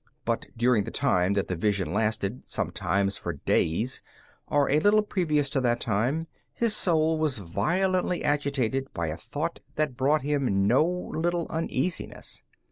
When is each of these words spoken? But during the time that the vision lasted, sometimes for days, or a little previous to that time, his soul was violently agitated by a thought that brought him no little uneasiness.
But 0.25 0.47
during 0.57 0.85
the 0.85 0.89
time 0.89 1.33
that 1.33 1.47
the 1.47 1.55
vision 1.55 1.93
lasted, 1.93 2.41
sometimes 2.47 3.17
for 3.17 3.33
days, 3.33 4.01
or 4.47 4.67
a 4.67 4.79
little 4.79 5.03
previous 5.03 5.47
to 5.51 5.61
that 5.61 5.79
time, 5.79 6.25
his 6.55 6.75
soul 6.75 7.19
was 7.19 7.37
violently 7.37 8.23
agitated 8.23 8.91
by 8.95 9.09
a 9.09 9.15
thought 9.17 9.59
that 9.75 9.97
brought 9.97 10.23
him 10.23 10.65
no 10.67 10.83
little 10.83 11.45
uneasiness. 11.51 12.41